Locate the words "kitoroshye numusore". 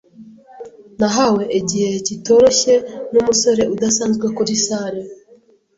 2.07-3.63